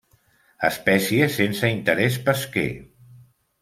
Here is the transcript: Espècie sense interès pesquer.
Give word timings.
Espècie 0.69 1.29
sense 1.37 1.71
interès 1.77 2.21
pesquer. 2.31 2.69